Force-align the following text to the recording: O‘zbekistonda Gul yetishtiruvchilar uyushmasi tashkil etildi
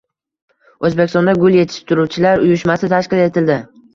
O‘zbekistonda 0.87 1.35
Gul 1.43 1.57
yetishtiruvchilar 1.59 2.41
uyushmasi 2.47 2.89
tashkil 2.97 3.21
etildi 3.29 3.59